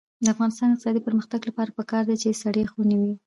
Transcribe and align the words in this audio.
د 0.23 0.25
افغانستان 0.33 0.67
د 0.69 0.73
اقتصادي 0.73 1.01
پرمختګ 1.07 1.39
لپاره 1.49 1.75
پکار 1.79 2.03
ده 2.09 2.15
چې 2.21 2.39
سړې 2.43 2.63
خونې 2.71 2.97
وي. 3.01 3.13